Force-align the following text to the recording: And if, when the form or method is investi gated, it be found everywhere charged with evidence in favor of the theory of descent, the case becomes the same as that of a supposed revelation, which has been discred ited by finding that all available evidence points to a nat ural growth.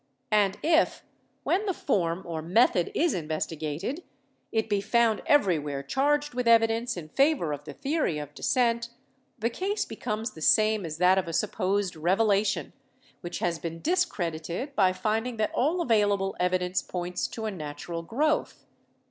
And 0.31 0.57
if, 0.63 1.03
when 1.43 1.67
the 1.67 1.75
form 1.75 2.23
or 2.25 2.41
method 2.41 2.91
is 2.95 3.13
investi 3.13 3.55
gated, 3.59 4.01
it 4.51 4.67
be 4.67 4.81
found 4.81 5.21
everywhere 5.27 5.83
charged 5.83 6.33
with 6.33 6.47
evidence 6.47 6.97
in 6.97 7.07
favor 7.09 7.53
of 7.53 7.65
the 7.65 7.73
theory 7.73 8.17
of 8.17 8.33
descent, 8.33 8.89
the 9.37 9.51
case 9.51 9.85
becomes 9.85 10.31
the 10.31 10.41
same 10.41 10.87
as 10.87 10.97
that 10.97 11.19
of 11.19 11.27
a 11.27 11.33
supposed 11.33 11.95
revelation, 11.95 12.73
which 13.19 13.37
has 13.37 13.59
been 13.59 13.79
discred 13.79 14.33
ited 14.33 14.73
by 14.73 14.91
finding 14.91 15.37
that 15.37 15.51
all 15.53 15.81
available 15.83 16.35
evidence 16.39 16.81
points 16.81 17.27
to 17.27 17.45
a 17.45 17.51
nat 17.51 17.85
ural 17.87 18.01
growth. 18.01 18.65